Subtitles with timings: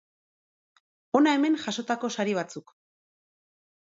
[1.19, 2.75] Hona hemen jasotako sari batzuk.